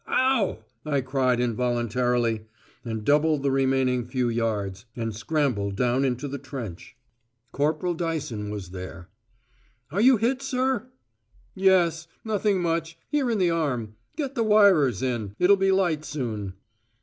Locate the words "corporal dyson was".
7.51-8.71